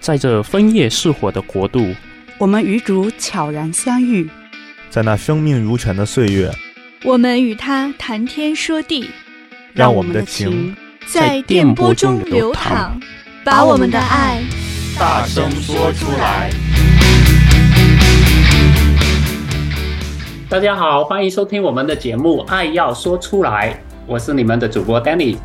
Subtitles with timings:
[0.00, 1.94] 在这枫叶似火的国度，
[2.38, 4.26] 我们与主悄然相遇，
[4.88, 6.50] 在那生命如泉的岁月，
[7.04, 9.10] 我们与他谈天说地，
[9.74, 10.74] 让我们的情
[11.06, 12.98] 在电波中流淌，
[13.44, 14.42] 把我们的爱
[14.98, 16.50] 大声说出来。
[20.48, 23.74] 大家好，欢迎收听我们的节目《爱要说出来》，
[24.06, 25.36] 我是你们的主播 Danny。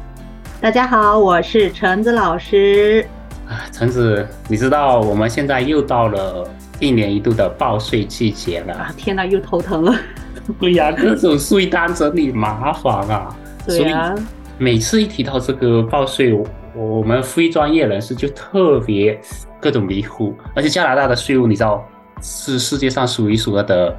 [0.62, 3.06] 大家好，我是橙子老师。
[3.48, 8.94] 啊，橙子，你知道我们现在又到了一年一度的报税季节了啊！
[8.98, 9.96] 天哪，又头疼了。
[10.60, 13.36] 对呀，各种税单整理麻烦啊。
[13.66, 14.14] 对啊。
[14.58, 16.34] 每次一提到这个报税，
[16.76, 19.20] 我们非专业人士就特别
[19.60, 20.34] 各种迷糊。
[20.56, 21.84] 而且加拿大的税务，你知道
[22.22, 23.96] 是世界上数一数二的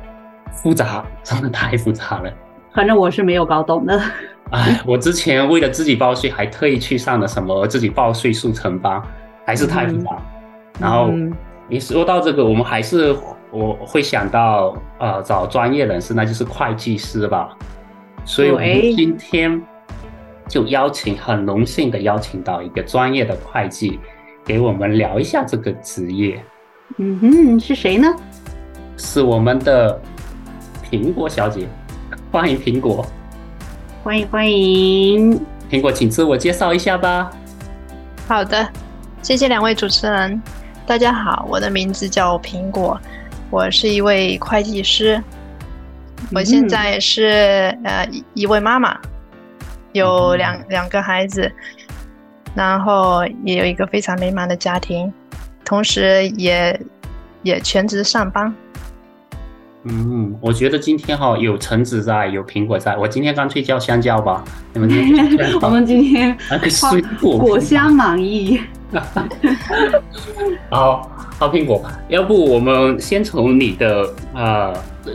[0.52, 2.32] 复杂，真的太复杂了。
[2.74, 4.00] 反正我是没有搞懂的。
[4.50, 9.02] 哎，我之前为了自己报税，还特意去上了什么自己报税速成班。
[9.46, 11.10] 还是太复杂，嗯、然后
[11.68, 13.16] 你说到这个，我们还是
[13.52, 17.56] 我会想到呃找专业人士，那就是会计师吧。
[18.24, 18.66] 所以我们
[18.96, 19.62] 今天
[20.48, 24.00] 就邀请，很荣幸的邀请到一个专业的会计，
[24.44, 26.42] 给我们聊一下这个职业。
[26.96, 28.08] 嗯哼，是谁呢？
[28.96, 30.00] 是我们的
[30.90, 31.68] 苹果小姐，
[32.32, 33.06] 欢迎苹果，
[34.02, 37.30] 欢迎欢迎，苹果，请自我介绍一下吧。
[38.26, 38.68] 好的。
[39.26, 40.40] 谢谢两位主持人，
[40.86, 42.96] 大家好，我的名字叫苹果，
[43.50, 45.20] 我是一位会计师，
[46.32, 48.96] 我现在是呃一位妈妈，
[49.90, 51.50] 有两两个孩子，
[52.54, 55.12] 然后也有一个非常美满的家庭，
[55.64, 56.80] 同时也
[57.42, 58.54] 也全职上班。
[59.82, 64.44] 嗯，我觉得今天哈有橙子在，有苹果在，我今天干脆叫香蕉吧。
[64.72, 66.38] 你们 今天我们今天
[66.70, 68.60] 水果果香满溢。
[70.70, 74.72] 好 好，苹果，要不我们先从你的呃，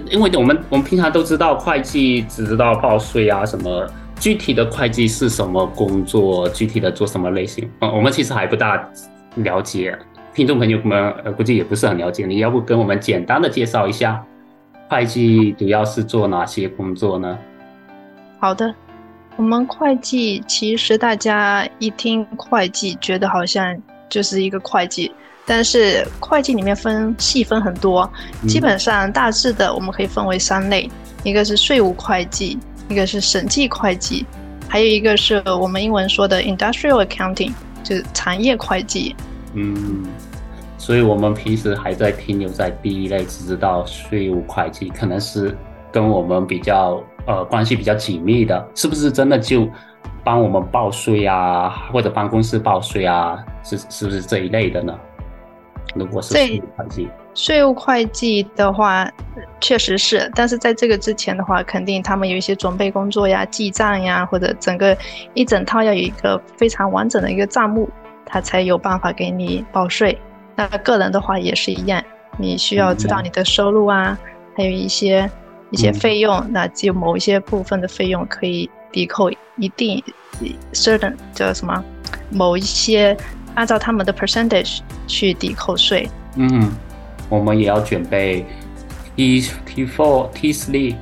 [0.09, 3.87] 因为我们我们平常都知道会计只知道报税啊什么，
[4.19, 8.87] 具体的会计是什么工作，具体的做什么类型，嗯，我们其实还不大
[9.35, 9.97] 了解，
[10.33, 14.23] 听众朋友们呃估计也不是很了解，你要不跟我们简单的介绍一下
[14.89, 17.37] 会计主要是做哪些工作呢？
[18.39, 18.73] 好的。
[19.37, 23.75] 我们会计其实大家一听会计，觉得好像
[24.09, 25.11] 就是一个会计，
[25.45, 28.07] 但是会计里面分细分很多，
[28.47, 30.87] 基本上大致的我们可以分为三类，
[31.23, 32.59] 一个是税务会计，
[32.89, 34.25] 一个是审计会计，
[34.67, 37.53] 还有一个是我们英文说的 industrial accounting，
[37.83, 39.15] 就是产业会计。
[39.53, 40.05] 嗯，
[40.77, 45.57] 所以我们平时还在停留在第一类，只知道税务会计，可能是
[45.91, 47.01] 跟我们比较。
[47.27, 49.69] 呃，关系比较紧密的，是不是真的就
[50.23, 53.37] 帮我们报税啊，或者帮公司报税啊？
[53.63, 54.97] 是是不是这一类的呢？
[55.93, 59.07] 如果是税务会计，税务会计的话，
[59.59, 60.31] 确实是。
[60.33, 64.97] 但是在这个之前的话，肯定他们有一些准备工作呀、记账呀，或者整个
[65.33, 67.89] 一整套要有一个非常完整的一个账目，
[68.25, 70.17] 他才有办法给你报税。
[70.55, 72.01] 那个人的话也是一样，
[72.37, 75.29] 你需要知道你的收入啊，嗯、还有一些。
[75.71, 80.03] 一些费用，嗯、那只有某一些部分的费用可以抵扣一定
[80.73, 81.83] certain 叫什么？
[82.29, 83.17] 某一些
[83.55, 86.07] 按照他们的 percentage 去抵扣税。
[86.35, 86.71] 嗯，
[87.29, 88.45] 我们也要准备
[89.15, 90.95] T T four T three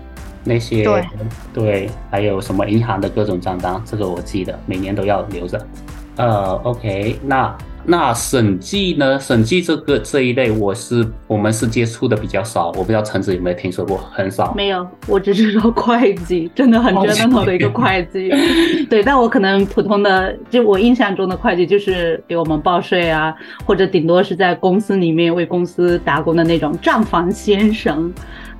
[0.43, 1.07] 那些对
[1.53, 5.67] 对，还有什么银行的各种账单，这个我记得每年都要留着。
[6.15, 7.55] 呃，OK，那。
[7.89, 9.19] 那审计呢？
[9.19, 14.53] 审计这个这一类，我是我们是接触的比较少，我不知道橙子有没有听说过，很少。
[14.53, 18.29] 没有，我只知道会计， 真的很 general 的一个会计。
[18.91, 23.35] 对，但我可能普通的，就我印象中的会计就是给我们报税啊，
[23.65, 28.13] 或者顶多是在公司里面为公司打工的那种账房先生。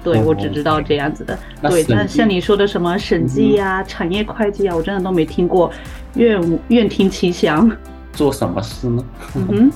[0.04, 1.38] 对，哦、我只知道这样子的。
[1.70, 5.72] 对，那像你说的什么审计呀、啊、嗯、产业会计啊，我真的都没听过，
[6.16, 7.70] 愿愿听其详。
[8.14, 9.04] 做什么事呢？
[9.36, 9.72] 嗯，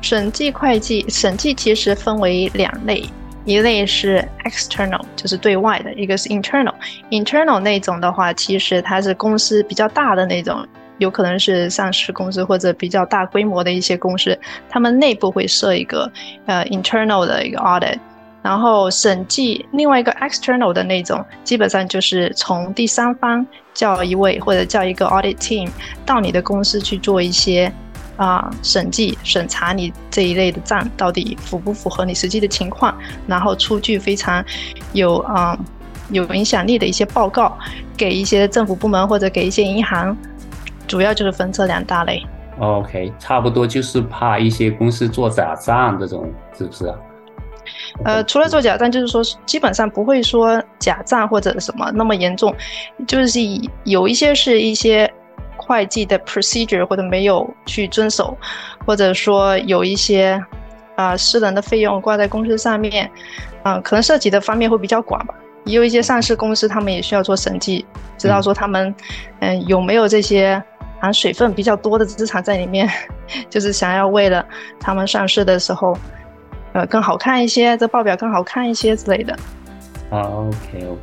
[0.00, 3.04] 审计会计，审计其实分为两类，
[3.44, 6.74] 一类是 external，就是对外的；一个是 internal。
[7.10, 10.66] internal 那种的话，其实它是公司比较大的那种，
[10.98, 14.38] 有可能是上市公司或者比较大规模的一些公司，
[14.68, 16.10] 他们内部会设一个
[16.46, 17.98] 呃 internal 的一个 audit。
[18.42, 25.68] 然后审计另外一个 external 的那种，基本上就是从第三方叫一位或者叫一个 audit team
[26.06, 27.70] 到你的公司去做一些。
[28.16, 34.40] 啊，审计审查你这一类的账到底符不符合你实际的情况，然后出具非常
[34.92, 35.58] 有啊
[36.10, 37.58] 有影响力的一些报告
[37.96, 40.16] 给一些政府部门或者给一些银行，
[40.86, 42.24] 主要就是分这两大类。
[42.60, 46.96] OK，差不多就是怕一些公司做假账这种，是不是啊？
[48.02, 52.52] 呃，除了做假账，就是说基本上不会说假账或者什么那么严重，
[53.06, 53.38] 就是
[53.84, 55.08] 有一些是一些
[55.56, 58.36] 会计的 procedure 或者没有去遵守，
[58.84, 60.32] 或者说有一些
[60.96, 63.06] 啊、呃、私人的费用挂在公司上面，
[63.62, 65.34] 啊、呃，可能涉及的方面会比较广吧。
[65.64, 67.86] 也有一些上市公司，他们也需要做审计，
[68.18, 68.92] 知道说他们
[69.38, 70.60] 嗯、呃、有没有这些
[71.00, 72.90] 含水分比较多的资产在里面，
[73.48, 74.44] 就是想要为了
[74.80, 75.96] 他们上市的时候。
[76.74, 79.32] 呃，更好看一些，这报表更好看一些之类的。
[80.10, 81.00] 啊，OK OK，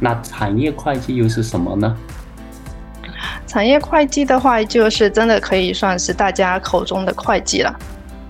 [0.00, 1.94] 那产业会计又是什么呢？
[3.46, 7.78] 产业会计的话，就是真的可以算是大家口中的会计了，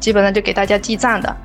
[0.01, 1.37] 基本上就给大家记账的。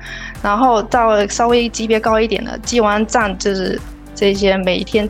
[0.42, 3.80] 然后到稍微级别高一点的，记完账就是
[4.16, 5.08] 这些每一天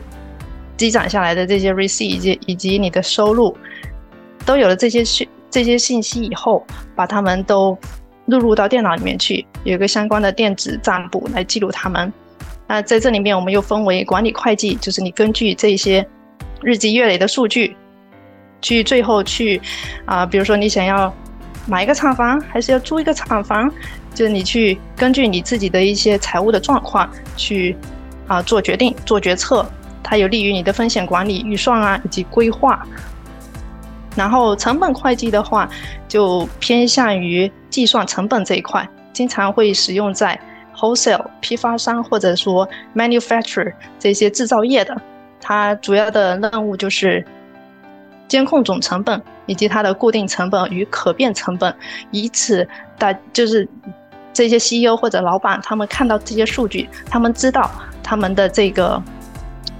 [0.77, 3.57] 积攒下来的这些 receipt 以及以及你的收入，
[4.45, 6.63] 都有了这些信这些信息以后，
[6.95, 7.75] 把它们都。
[8.25, 12.11] 录入到电脑里面去，有一个相关的电子账簿来记录它们。
[12.67, 16.05] 那在这里面，我们又分为管理会计，就是你根据这些
[16.61, 17.75] 日积月累的数据，
[18.61, 19.61] 去最后去
[20.05, 21.13] 啊、比如说你想要
[21.67, 23.71] 买一个厂房，还是要租一个厂房，
[24.15, 27.07] 就是你去根据你自己的一些财务的状况
[27.37, 27.75] 去
[28.27, 29.63] 啊、做决定、做决策，
[30.01, 32.83] 它有利于你的风险管理、预算啊以及规划。
[34.15, 35.69] 然后成本会计的话，
[36.07, 40.39] 就偏向于计算成本这一块，经常会使用在
[40.73, 44.95] wholesale 批发商或者说 manufacturer 这些制造业的。
[45.41, 47.25] 它主要的任务就是
[48.27, 51.75] 监控总成本以及它的固定成本与可变成本，
[52.11, 53.67] 以此大就是
[54.31, 57.69] 这些 CEO 或者老板他们看到这些数据，他们知道
[58.01, 59.01] 他们的这个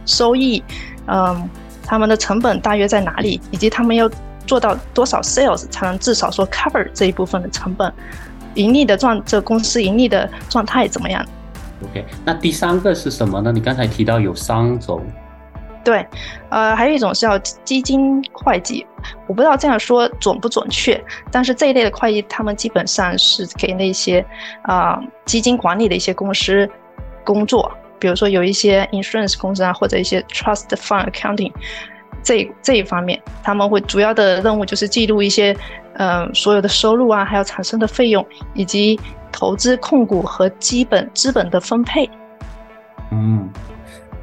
[0.06, 0.62] 收益，
[1.08, 1.50] 嗯。
[1.86, 4.10] 他们的成本大约在哪里，以及他们要
[4.46, 7.92] 做到多少 sales 才能至少说 cover 这一部分的成本，
[8.56, 11.26] 盈利的状，这公司盈利的状态怎么样
[11.84, 13.52] ？OK，那第三个是什么呢？
[13.52, 15.02] 你刚才提到有三种。
[15.84, 16.04] 对，
[16.50, 18.84] 呃，还有一种是要基金会计，
[19.28, 21.00] 我不知道这样说准不准确，
[21.30, 24.26] 但是这一类的会计，他们基本上是给那些
[24.64, 26.68] 啊、呃、基金管理的一些公司
[27.24, 27.72] 工作。
[28.00, 31.52] 比如说有一些 insurance 公司啊，或者一些 trust fund accounting
[32.24, 35.56] 这这一方面，他们会主要的任务就是记录一些，
[35.94, 39.00] 呃，所有的收入啊，还有产生的费用，以及
[39.32, 42.10] 投资控股和基本资本的分配。
[43.12, 43.48] 嗯，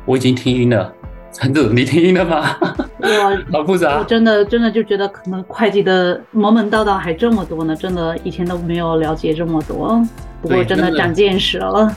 [0.04, 0.92] 我已经听晕了，
[1.32, 2.56] 陈总，你听晕了吗？
[2.98, 10.02] 我好复杂，我真的真的就觉得可能会计的门门道道还这么多呢，真的以前都没有了解这么多，
[10.40, 11.94] 不过真的长见识了。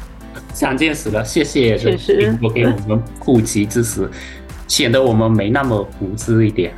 [0.54, 4.10] 长见识了，谢谢，谢谢我给我们普及知识，
[4.68, 6.74] 显得我们没那么无知一点，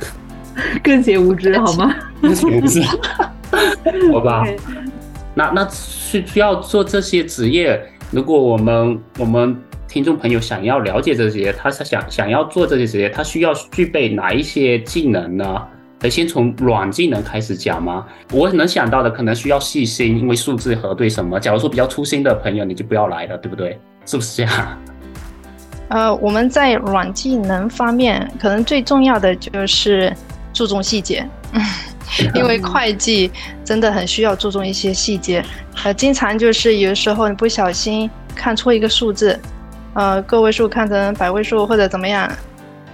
[0.82, 1.94] 更显无知好吗？
[2.20, 2.82] 更显无知，
[4.12, 4.44] 好吧。
[4.44, 4.58] Okay.
[5.34, 9.56] 那那需需要做这些职业，如果我们我们
[9.86, 15.62] 听众朋友想要了解这些，他是想想要做这些职业，他需要具备哪一些技能呢？
[16.00, 18.06] 得先从软技能开始讲吗？
[18.32, 21.40] 我能想到的可能需要细心，因为数字核对什么。
[21.40, 23.80] 假如说比较粗心的朋友，你就不要来了，对不对？
[24.06, 24.78] 是不是这样？
[25.88, 30.14] 呃，我们在软技能方面，可能最重要的就是
[30.52, 31.26] 注重细节，
[32.34, 33.30] 因为会计
[33.64, 35.44] 真的很需要注重一些细节。
[35.82, 39.36] 呃，经常就是有时候你不小心看错一个数字，
[39.94, 42.30] 呃，个位数看成百位数或者怎么样，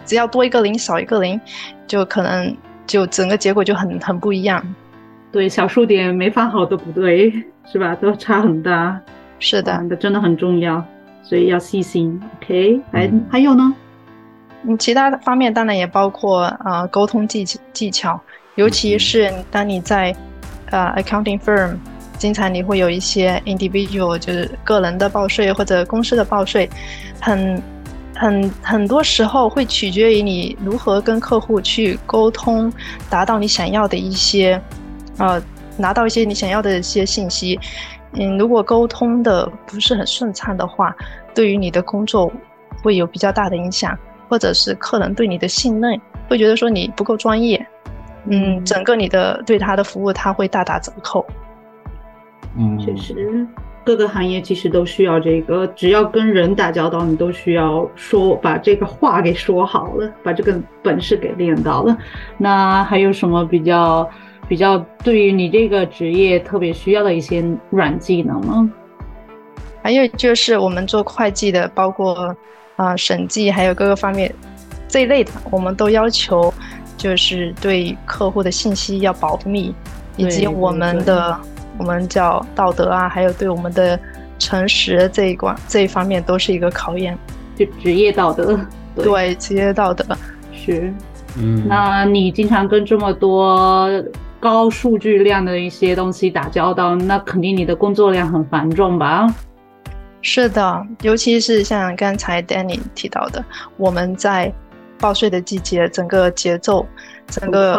[0.06, 1.38] 只要多一个零少一个零，
[1.86, 2.56] 就可能。
[2.86, 4.62] 就整个结果就很很不一样，
[5.32, 7.32] 对，小数点没放好都不对，
[7.66, 7.94] 是吧？
[7.94, 9.00] 都差很大。
[9.40, 10.84] 是的，那真的很重要，
[11.22, 12.20] 所以要细心。
[12.40, 13.74] OK，还还有呢？
[14.62, 18.18] 嗯，其他的方面当然也包括啊、呃、沟通技技巧，
[18.54, 20.14] 尤其是当你在
[20.70, 21.76] 呃 accounting firm，
[22.16, 26.68] 经常你会有一些 individual，就是个人的报税或者公司的报税，
[27.20, 27.62] 很。
[28.24, 32.72] 很很多时候会取决于你如何跟客户去沟通，
[33.10, 34.58] 达到你想要的一些，
[35.18, 35.42] 呃，
[35.76, 37.60] 拿到一些你想要的一些信息。
[38.14, 40.96] 嗯，如果沟通的不是很顺畅的话，
[41.34, 42.32] 对于你的工作
[42.82, 43.94] 会有比较大的影响，
[44.26, 47.66] 或者是客人对你的信任会觉得说你不够专业，
[48.30, 51.26] 嗯，整个你的对他的服务他会大打折扣。
[52.56, 53.46] 嗯，确实。
[53.84, 61.96] 各个行业其实都需要这个，只要跟人打交道，你都需要说把这个话给说好了，把这个本事给练到了。
[62.38, 64.08] 那还有什么比较
[64.48, 68.70] 比较对于你这个职业特别需要的一些软技能吗？
[69.82, 72.14] 还有就是我们做会计的，包括
[72.76, 74.34] 啊、呃、审计，还有各个方面
[74.88, 76.52] 这一类的，我们都要求
[76.96, 79.74] 就是对客户的信息要保密。
[80.16, 81.36] 以及我们的
[81.78, 83.98] 我们叫道德啊，还有对我们的
[84.38, 87.18] 诚实这一关这一方面都是一个考验，
[87.56, 88.58] 就职业道德。
[88.94, 90.04] 对，对职业道德
[90.52, 90.92] 是。
[91.36, 93.90] 嗯，那你经常跟这么多
[94.38, 99.26] 高数据量的一些东西打交道，那肯定你的工作量很繁重吧？
[100.22, 103.44] 是的，尤其是像刚才 Danny 提到的，
[103.76, 104.52] 我们在
[104.98, 106.86] 报税的季节，整个节奏，
[107.26, 107.78] 整个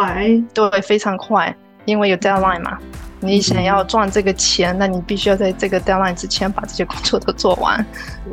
[0.52, 2.78] 对非常快，因为有 deadline 嘛。
[3.20, 7.84] 你想要赚这个钱，嗯、那你必须要在这个 deadline 之前把这些工作都做完。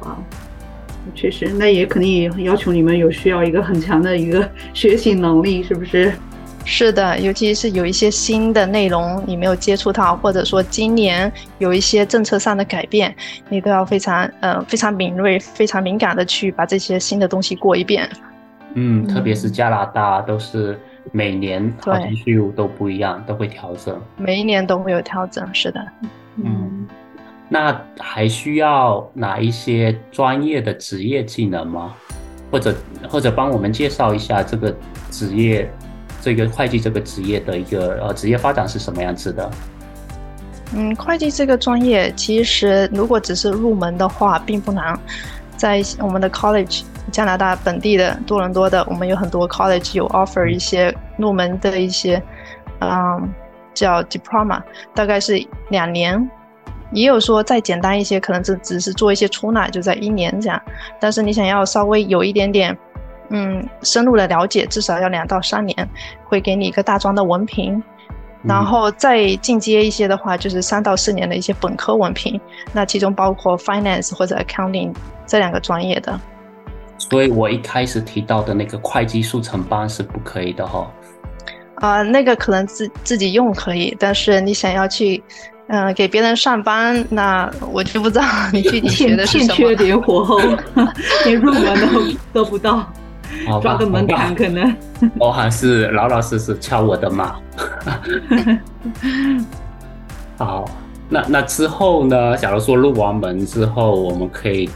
[0.02, 0.18] 哇，
[1.16, 6.14] 确实，那也肯定也要求你们有需要一个很强的一个 学习能力，是不是？
[6.66, 13.14] 是的，尤其是有一些新的内容你没有接触到，或者说今年有一些政策上的改变，
[13.50, 18.10] 你都要非常呃非常敏锐、非常敏感的去把这些新的东西过一遍。
[18.76, 20.80] 嗯，特别是加拿大都是
[21.12, 24.00] 每年好像税务都不一样，都会调整。
[24.18, 25.86] 每一年都会有调整，是的。
[26.38, 26.88] 嗯，
[27.50, 31.94] 那还需要哪一些专业的职业技能吗？
[32.52, 32.76] 或者
[33.10, 34.76] 或者帮我们介绍一下这个
[35.12, 35.70] 职业？
[36.22, 39.52] 这个会计这个职业的一个呃职业发展是什么样子的？
[40.74, 44.98] 嗯，会计这个专业其实如果只是入门的话，并不难。
[45.58, 52.22] 在我们的 college，加拿大本地的多伦多的，我们有很多 college 有 offer 一些入门的一些，
[52.80, 53.34] 嗯，
[53.74, 54.62] 叫 diploma，
[54.94, 56.30] 大概是两年。
[56.92, 60.62] 也有说再简单一些，可能只只是做一些出纳，就在一年这样。
[61.00, 62.78] 但是你想要稍微有一点点。
[63.30, 65.90] 嗯，深入的了解至少要两到三年，
[66.26, 67.82] 会给你一个大专的文凭，
[68.44, 72.40] 然后再进阶一些的话，就是三到四年的一些本科文凭，
[72.74, 74.94] 那其中包括 finance 或者 accounting
[75.26, 76.20] 这两个专业的。
[77.10, 80.92] 所以我一开始提到的那个会计速成班是不可以的哈。
[81.76, 85.22] 啊、呃，那个可能自自己用可以，但是你想要去，
[85.68, 89.54] 嗯、呃，给别人上班，那我就不知道你具体学的是什么。
[89.56, 90.40] 欠缺点火候，
[91.26, 91.80] 连入门
[92.34, 92.88] 都都不到。
[93.62, 94.76] 抓个门槛可能，
[95.20, 97.36] 我还是老老实实敲我的码。
[100.38, 100.66] 好，
[101.10, 102.38] 那那之后呢？
[102.38, 104.70] 假如说入完门之后，我们可以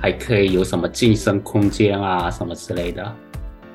[0.00, 3.12] 还可以有什么晋升空间啊，什么之类的？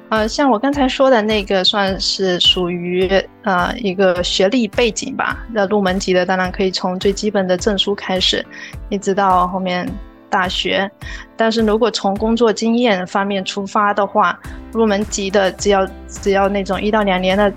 [0.10, 3.08] 呃，像我刚才说的那个，算是属于
[3.44, 5.46] 呃一个学历背景吧。
[5.52, 8.46] 那入门级的当然可以从最基本的证书开始，
[8.90, 9.88] 一直到后面。
[10.28, 10.92] 大学，
[11.38, 14.38] 但是如果从工作经验方面出发的话，
[14.74, 17.50] 入门级的只要只要那种一到两年的，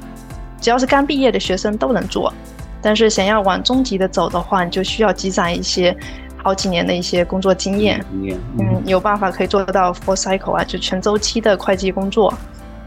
[0.61, 2.33] 只要是刚毕业的学生都能做。
[2.81, 5.97] 但是想要往中级的走的话，你就需要积攒一些
[6.43, 8.05] 好几年的一些工作经验。
[8.13, 12.33] 嗯，嗯，有办法可以做得到 full cycle 啊，就全周期的会计工作，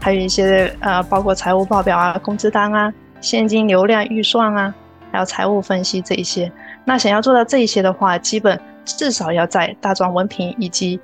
[0.00, 4.74] 还有一些呃，包括财务报表啊、工资单啊、现金流量预算啊，
[5.10, 6.50] 还有财务分析这一些。
[6.84, 8.60] 那想要做到这一些的话，基本。
[8.84, 10.98] 至少要在大专文凭以及，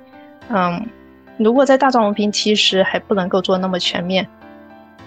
[0.49, 0.85] 嗯，
[1.37, 4.27] 如果在大专文凭其实还不能够做那么全面，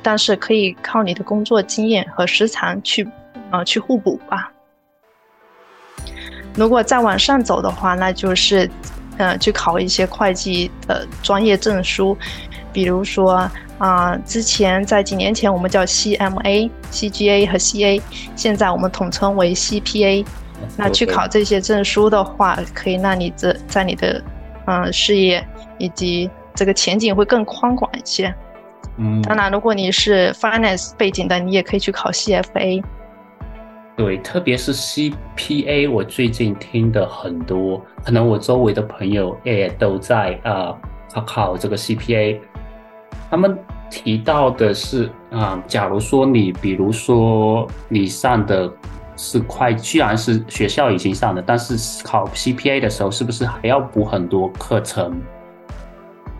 [0.02, 3.06] 但是可以靠你的工作经验和时长去，
[3.50, 4.50] 呃，去互补吧。
[6.54, 8.68] 如果再往上走的话，那就是，
[9.16, 12.16] 呃，去考一些会计的专业证书，
[12.72, 13.32] 比如说，
[13.78, 18.00] 啊、呃，之前在几年前我们叫 CMA、CGA 和 CA，
[18.36, 20.24] 现在我们统称为 CPA。
[20.76, 24.22] 那去考这些证书的话，可以让你这在你的
[24.66, 25.44] 嗯事业
[25.78, 28.32] 以及这个前景会更宽广一些。
[28.98, 32.82] 嗯，当然，如果你是 finance 背景的，你也可以去考 CFA。
[34.02, 40.76] 对，特别是 CPA，我最近听的很多，可能我周围的朋友也都在啊
[41.14, 42.40] 考考这个 CPA。
[43.30, 43.56] 他们
[43.88, 48.68] 提到的是啊，假如说你，比如说你上的。
[49.14, 55.20] 是快，虽然是学校已经上的，但是考 CPA 的时候，是不是还要补很多课程？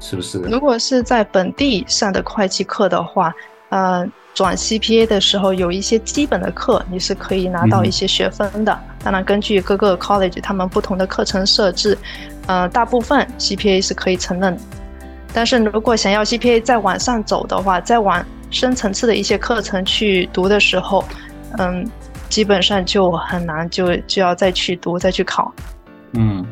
[0.00, 0.40] 是不是？
[0.40, 3.32] 如果是在本地上的会计课的话，
[3.72, 8.72] 呃，转 CPA 的时候有一些基本的课，你是可以拿到一些学分的。
[8.72, 11.96] 嗯、当然，根据各个 college 他们不同的课程设置，
[12.46, 14.56] 呃，大部分 CPA 是可以承认。
[15.32, 21.02] 但是如果想要 CPA 再往上走的话，再往深层次的一些课程去读的时候，
[21.58, 21.90] 嗯。
[22.28, 25.52] 基本上就很难，就就要再去读，再去考。
[26.14, 26.42] 嗯，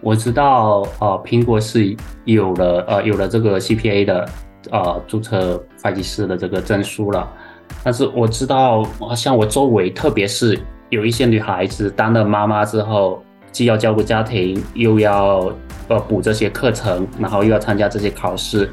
[0.00, 4.28] 我知道，呃，苹果是有了，呃，有了这个 CPA 的，
[4.72, 7.28] 呃，注册会计师的这个证书了。
[7.82, 8.84] 但是我知道，
[9.14, 10.58] 像我周围，特别是
[10.88, 13.22] 有一些女孩子当了妈妈之后，
[13.52, 15.52] 既要照顾家庭，又要
[15.88, 18.70] 呃补这些课程，然后又要参加这些考试，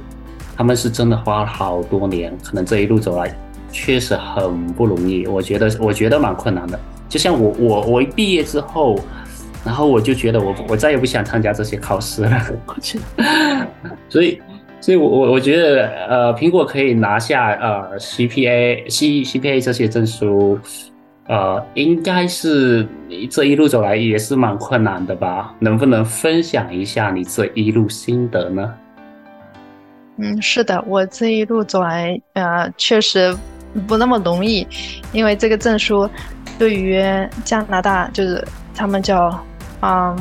[0.56, 3.36] 他们是真的花了好多年，可能这一路走来。
[3.70, 6.80] 确实很不容易，我觉得 我觉得蛮困难的。
[7.10, 8.98] 就像我我我一毕业之后，
[9.64, 12.42] 然后我就觉得我我再也不想参加这些考试了。
[14.10, 14.42] 所以
[14.80, 20.60] 所以我我我觉得呃，苹果可以拿下呃 CPA C CPA 这些证书。
[21.30, 22.88] 呃，应该是
[23.30, 25.54] 这一路走来也是蛮困难的吧？
[25.60, 28.74] 能不能分享一下你这一路心得呢？
[30.16, 33.36] 嗯，是的，我这一路走来，呃，确实
[33.86, 34.66] 不那么容易，
[35.12, 36.10] 因为这个证书
[36.58, 37.04] 对于
[37.44, 38.42] 加拿大就是
[38.74, 39.38] 他们叫，
[39.82, 40.16] 嗯，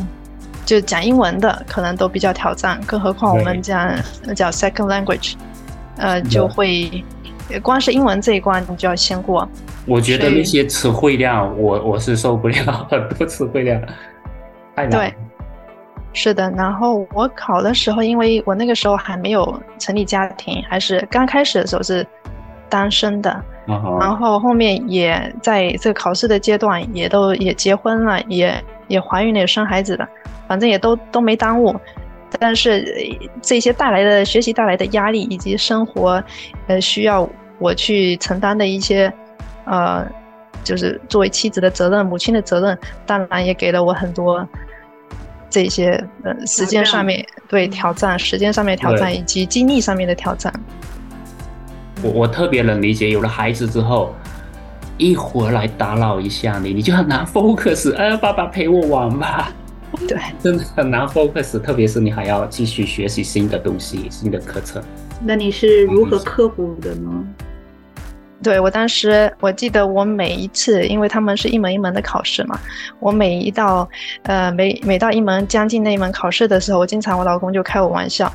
[0.66, 3.88] 就讲英文的可能都比较挑战，更何况我们讲
[4.35, 5.35] 叫 second language，
[5.96, 7.02] 呃，就会
[7.62, 9.49] 光是英文这一关你就要先过。
[9.87, 13.80] 我觉得那些词汇量，我我是受不了很多词汇量，
[14.75, 14.90] 太难。
[14.90, 15.14] 对，
[16.12, 16.50] 是的。
[16.50, 22.04] 然后我考的时候，因为我那个时候还没有成立家庭，还是刚开始的时候是
[22.68, 23.30] 单身的。
[23.68, 24.00] Uh.
[24.00, 30.09] 然后后面也在这个考试的阶段，也都也结婚了，也也怀孕了，也生孩子了，
[30.49, 31.75] 反正也都都没耽误。
[32.38, 32.85] 但是
[33.40, 36.23] 这些带来的学习带来的压力，以及生活
[36.66, 37.28] 呃需要
[37.59, 39.12] 我去承担的一些。
[39.69, 40.07] 呃，
[40.62, 44.49] 就是作为妻子的责任、母亲的责任，当然也给了我很多
[45.50, 50.52] 这些呃时间上面对挑战、时间上面挑战以及精力上面的挑战。
[52.00, 54.14] 我我特别能理解，有了孩子之后，
[54.98, 57.94] 一会儿来打扰一下你，你就很难 focus。
[57.96, 59.52] 哎，爸爸陪我玩吧。
[60.08, 64.82] 对，真的很难 focus，特别是你还要继续学习新的东西、新的课程。
[65.22, 67.24] 那你是如何克服的呢？
[68.42, 72.58] 对，我当时，我记得我每一次，因为他们是一门一门的考试嘛，
[73.00, 73.88] 我每一道，
[74.24, 78.30] 呃，每每到一门将近那一门考试的时候，我经常我老公就开我玩笑，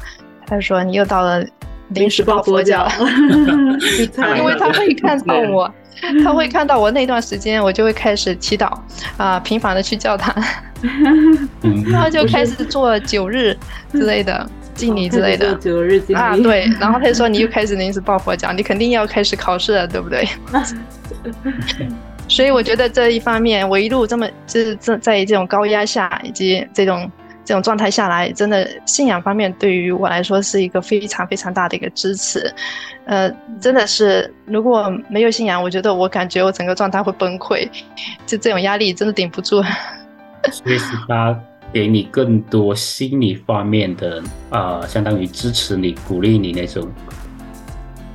[0.47, 1.45] 他说你又到了
[1.89, 2.87] 临时抱佛脚，
[4.37, 5.71] 因为他会看到我，
[6.23, 8.71] 他会看到我那段时间，我就会开始祈祷
[9.17, 10.33] 啊，频繁的去教堂，
[11.91, 13.55] 然后就开始做九日
[13.91, 14.49] 之类的。
[14.73, 20.25] 敬礼之类的九日敬礼啊，对，然后他就说，你又开始临时抱佛脚，你肯定要开始考试了，对不对？
[22.29, 27.11] 所以我觉得这一方面，我一路这么就是在在这种高压下，以及这种
[27.43, 32.53] 这种状态下来，真的信仰方面对于我来说是一个非常非常大的一个支持。
[33.05, 37.69] 呃，真的是如果没有信仰，我觉得我感觉我整个状态会崩溃，
[38.25, 39.61] 就这种压力真的顶不住。
[40.51, 41.39] 所以是他。
[41.73, 46.85] 给你更多心理方面的呃，相当于支持你、鼓励你那种。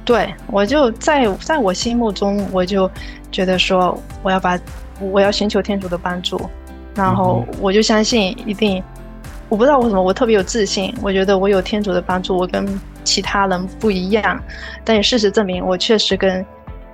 [0.05, 2.91] 对，我就在在我心目中，我就
[3.33, 4.61] 觉得说，我要把
[5.01, 6.39] 我要寻求天主的帮助，
[6.95, 8.85] 然后我就相信一定，
[9.49, 12.67] 我不知道为什么我特别有自信，我觉得我有天主的帮助，我跟
[13.05, 14.41] 其他人不一样。
[14.85, 16.45] 但也事实证明，我确实跟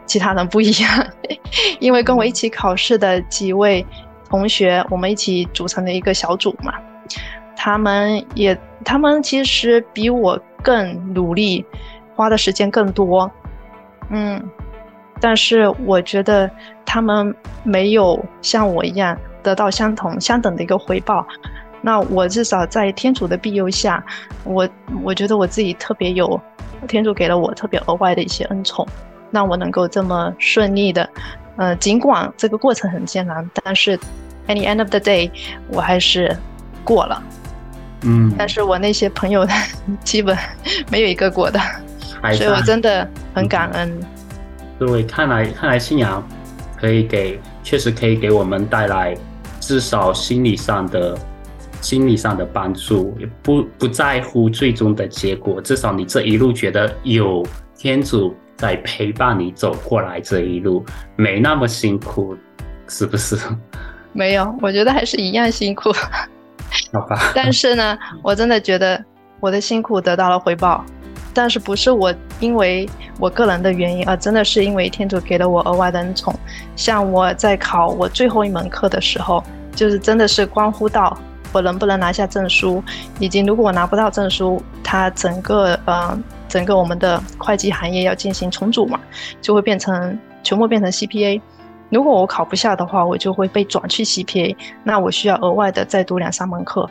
[0.04, 1.06] 其他人不一样，
[1.80, 3.84] 因为跟我一起考试的几位。
[4.28, 6.72] 同学，我们一起组成的一个小组嘛，
[7.54, 11.62] 他们也，他们其实比我更努力，
[12.14, 13.30] 花的时间更多，
[14.08, 14.42] 嗯，
[15.20, 16.50] 但是我觉得
[16.86, 21.26] 他们没有像我一样得到相同相等的一个回报。
[21.82, 24.02] 那我至少在天主的庇佑下，
[24.44, 24.66] 我
[25.02, 26.40] 我觉得我自己特别有
[26.88, 28.86] 天主给了我特别额外的一些恩宠，
[29.30, 31.08] 让我能够这么顺利的。
[31.56, 33.98] 呃，尽管这个过程很艰难，但是
[34.46, 35.30] at the end of the day，
[35.68, 36.34] 我还是
[36.82, 37.22] 过了。
[38.04, 39.46] 嗯，但是我那些朋友
[40.02, 40.36] 基本
[40.90, 41.60] 没有一个过的，
[42.32, 44.00] 所以我真的很感恩。
[44.78, 46.26] 各位，看来看来信仰
[46.76, 49.16] 可以给，确实可以给我们带来
[49.60, 51.16] 至少心理上的
[51.82, 57.44] 心理上的帮助，也不不在乎最终的结果，至少你这一路觉得有
[57.76, 58.34] 天主。
[58.54, 60.84] 在陪伴你走过来这一路，
[61.16, 62.36] 没那么辛苦，
[62.86, 63.36] 是不是？
[64.12, 65.90] 没有，我觉得还是一样辛苦。
[66.92, 67.18] 好吧。
[67.34, 69.04] 但是呢，我真的觉得
[69.40, 70.84] 我的辛苦得到了回报，
[71.34, 76.32] 但是不是我因为我个人的原因，而真的是因为天主给了我额外的恩宠。
[76.76, 79.42] 像我在考我最后一门课的时候，
[79.74, 81.18] 就是真的是关乎到
[81.52, 82.82] 我能不能拿下证书，
[83.18, 86.18] 以及如果我拿不到证书，它整个呃。
[86.48, 89.00] 整个我们的会计行业要进行重组嘛，
[89.40, 91.40] 就会变成全部变成 CPA。
[91.88, 96.86] 如果我考不下的话，我就会被转去 CPA，那我需要额外的再读两三门课。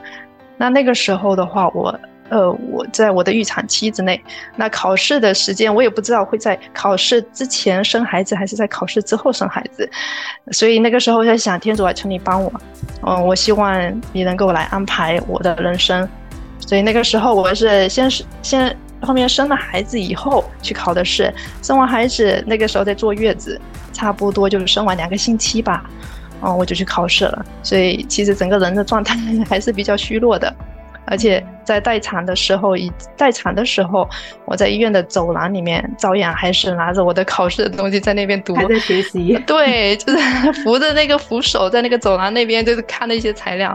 [0.57, 1.95] 那那个时候的话，我
[2.31, 4.19] 呃我在我的预产期之内，
[4.55, 9.87] 那考试的时间我也不知道会在考试之前生孩子还是在考试之后生孩子，
[10.51, 12.51] 所以那个时候在想，天主啊，求你帮我，
[13.05, 16.09] 嗯，我希望你能够来安排我的人生。
[16.59, 18.75] 所以那个时候我是先是先。
[19.03, 23.59] 后面生了孩子以后去考的试，生完孩子那个时候在坐月子，
[23.91, 25.89] 差不多就是生完两个星期吧，
[26.43, 29.17] 嗯，我就去考试了，所以其实整个人的状态
[29.49, 30.55] 还是比较虚弱的。
[31.05, 34.07] 而且在待产的时候，以待产的时候，
[34.45, 39.37] 我在医院的走廊里面，照样还是拿着我的考试的东西在那边读，还在学习。
[39.45, 40.19] 对，就是
[40.63, 43.69] 扶着那个扶手，在那个走廊那边，就是看那些材料，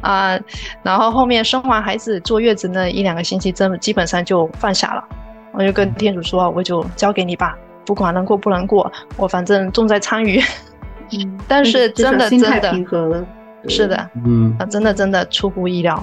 [0.00, 0.40] 啊、呃，
[0.82, 5.04] 然后后面生完孩子坐月子那一两个星期，真基本上就放下了。
[5.52, 10.40] 我就跟店主说，我就交给你吧，不管能过不能过，我反正重在参与。
[11.12, 13.26] 嗯，但是真的真的。
[13.68, 16.02] 是的，嗯，啊，真的真的出乎意料，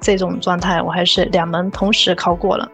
[0.00, 2.68] 这种状态我还是两门同时考过了。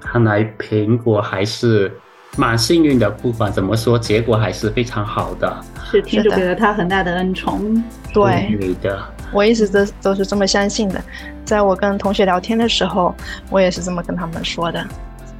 [0.00, 1.92] 看来苹果还是
[2.36, 5.56] 蛮幸运的，不管怎么说，结果还是非常好的。
[5.90, 7.82] 是天主给了他很大的恩宠。
[8.12, 11.02] 对，对的，我一直都都是这么相信的。
[11.44, 13.14] 在我跟同学聊天的时候，
[13.50, 14.84] 我也是这么跟他们说的。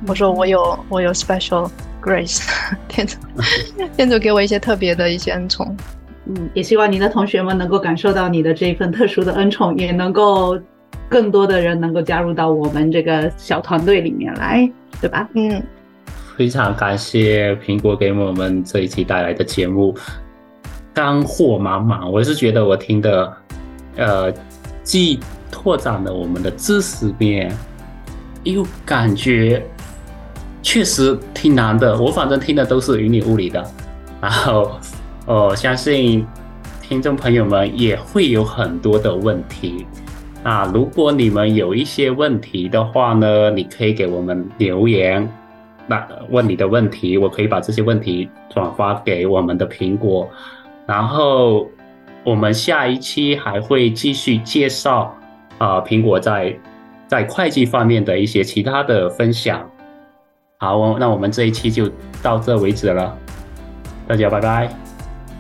[0.07, 1.71] 我说我有我有 special
[2.03, 2.43] grace，
[2.89, 3.17] 天主
[3.97, 5.77] 天主给我一些特别的一些恩宠。
[6.27, 10.59] 嗯，也希望你的同学们能够感受到你的这一份特殊的恩宠，也能够
[11.07, 14.67] 更多的人能够加入到我们这个小团队里面来，
[15.03, 15.29] 对吧？
[15.35, 15.63] 嗯，
[16.35, 19.95] 非常感谢苹果给我们这一期带来的节目，
[20.95, 22.11] 干货满满。
[22.11, 23.33] 我是觉得我听的，
[23.97, 24.33] 呃，
[24.83, 27.55] 既拓展了我们的知识面，
[28.45, 29.63] 又感觉
[30.63, 32.01] 确实挺难的。
[32.01, 33.63] 我反正听的都是云里雾里的，
[34.23, 34.71] 然后。
[35.27, 36.27] 哦，相信
[36.83, 39.87] 听众朋友们也会有很多的问题。
[40.43, 45.27] 那如果你们有一些问题的话呢，你可以给我们留言，
[45.87, 50.29] 那问你的问题，我可以把这些问题转发给我们的苹果。
[50.87, 51.67] 然后
[52.23, 55.17] 我们下一期还会继续介绍
[55.57, 56.55] 啊，苹果在
[57.07, 59.67] 在会计方面的一些其他的分享。
[60.59, 61.91] 好，那我们这一期就
[62.23, 63.17] 到这为止了，
[64.07, 64.84] 大家拜拜。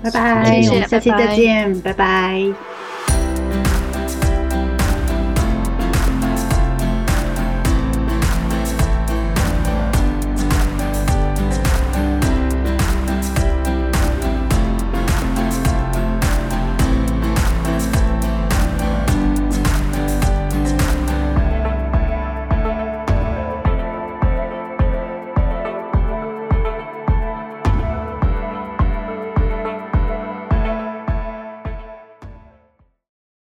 [0.04, 1.92] 拜拜，我们下期再见，拜拜。
[1.92, 2.73] 拜拜。